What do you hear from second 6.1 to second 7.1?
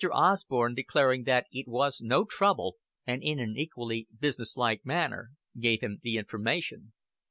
information.